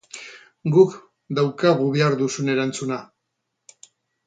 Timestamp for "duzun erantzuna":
2.23-3.01